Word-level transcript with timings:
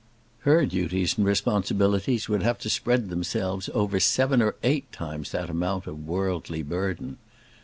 Her 0.39 0.65
duties 0.65 1.15
and 1.15 1.27
responsibilities 1.27 2.27
would 2.27 2.41
have 2.41 2.57
to 2.61 2.71
spread 2.71 3.09
themselves 3.09 3.69
over 3.71 3.99
seven 3.99 4.41
or 4.41 4.55
eight 4.63 4.91
times 4.91 5.29
that 5.31 5.47
amount 5.47 5.85
of 5.85 6.07
worldly 6.07 6.63
burden. 6.63 7.19